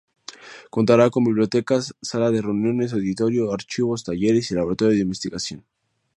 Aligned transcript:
Contará 0.75 1.05
con 1.11 1.25
bibliotecas, 1.27 1.93
sala 2.09 2.31
de 2.31 2.41
reuniones, 2.41 2.91
auditorio, 2.91 3.53
archivos, 3.53 4.03
talleres 4.03 4.49
y 4.49 4.55
laboratorio 4.55 4.95
de 4.95 5.03
investigación. 5.07 5.63